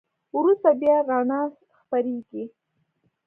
[0.35, 1.41] وروسته بیا رڼا
[1.79, 2.43] خپرېږي.